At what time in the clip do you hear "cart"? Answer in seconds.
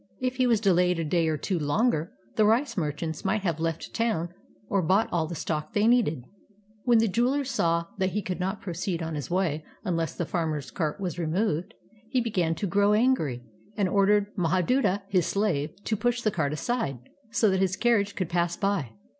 10.71-10.99, 16.31-16.51